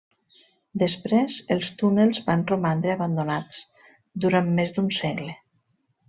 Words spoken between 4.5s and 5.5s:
més d'un segle.